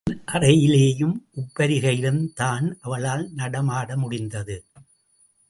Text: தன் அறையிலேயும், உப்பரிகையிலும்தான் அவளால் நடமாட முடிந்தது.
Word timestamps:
தன் 0.03 0.21
அறையிலேயும், 0.25 1.13
உப்பரிகையிலும்தான் 1.35 2.73
அவளால் 2.81 3.29
நடமாட 3.35 3.97
முடிந்தது. 3.97 4.65